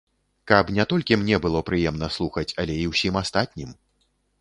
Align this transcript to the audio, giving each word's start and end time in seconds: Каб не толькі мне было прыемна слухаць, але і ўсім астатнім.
Каб 0.51 0.71
не 0.77 0.85
толькі 0.93 1.19
мне 1.25 1.39
было 1.45 1.63
прыемна 1.69 2.11
слухаць, 2.19 2.47
але 2.65 2.81
і 2.83 2.91
ўсім 2.97 3.25
астатнім. 3.25 3.81